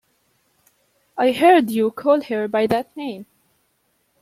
I 1.15 1.31
heard 1.31 1.69
you 1.69 1.91
call 1.91 2.21
her 2.21 2.47
by 2.47 2.65
that 2.65 2.97
name. 2.97 3.27